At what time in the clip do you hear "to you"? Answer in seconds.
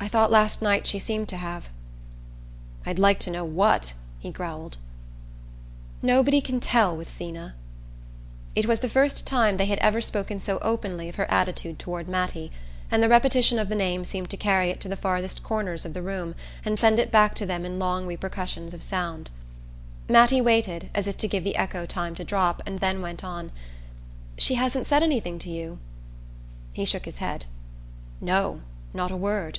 25.40-25.80